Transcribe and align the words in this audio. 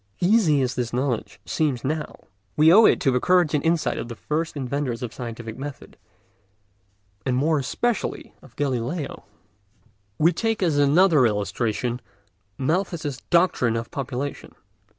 Easy 0.19 0.63
as 0.63 0.73
this 0.73 0.91
knowledge 0.91 1.39
seems 1.45 1.83
now, 1.83 2.21
we 2.57 2.73
owe 2.73 2.85
it 2.85 2.99
to 3.01 3.11
the 3.11 3.19
courage 3.19 3.53
and 3.53 3.63
insight 3.63 3.99
of 3.99 4.07
the 4.07 4.15
first 4.15 4.57
inventors 4.57 5.03
of 5.03 5.13
scientific 5.13 5.59
method, 5.59 5.95
and 7.23 7.37
more 7.37 7.59
especially 7.59 8.33
of 8.41 8.55
Galileo. 8.55 9.25
We 10.17 10.29
may 10.29 10.31
take 10.33 10.63
as 10.63 10.79
another 10.79 11.27
illustration 11.27 12.01
Malthus's 12.57 13.17
doctrine 13.29 13.75
of 13.75 13.91
population. 13.91 14.55